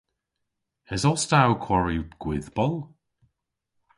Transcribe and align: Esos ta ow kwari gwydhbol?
Esos 0.95 1.21
ta 1.29 1.39
ow 1.47 1.55
kwari 1.65 1.97
gwydhbol? 2.21 2.75